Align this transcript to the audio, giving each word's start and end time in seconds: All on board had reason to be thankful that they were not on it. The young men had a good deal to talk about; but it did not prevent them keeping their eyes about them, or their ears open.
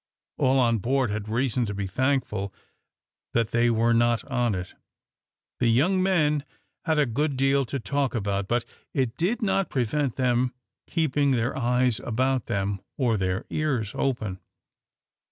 All 0.39 0.57
on 0.57 0.79
board 0.79 1.11
had 1.11 1.29
reason 1.29 1.67
to 1.67 1.75
be 1.75 1.85
thankful 1.85 2.51
that 3.35 3.51
they 3.51 3.69
were 3.69 3.93
not 3.93 4.23
on 4.23 4.55
it. 4.55 4.73
The 5.59 5.67
young 5.67 6.01
men 6.01 6.43
had 6.85 6.97
a 6.97 7.05
good 7.05 7.37
deal 7.37 7.65
to 7.65 7.79
talk 7.79 8.15
about; 8.15 8.47
but 8.47 8.65
it 8.95 9.15
did 9.15 9.43
not 9.43 9.69
prevent 9.69 10.15
them 10.15 10.55
keeping 10.87 11.29
their 11.29 11.55
eyes 11.55 11.99
about 11.99 12.47
them, 12.47 12.81
or 12.97 13.15
their 13.15 13.45
ears 13.51 13.91
open. 13.93 14.39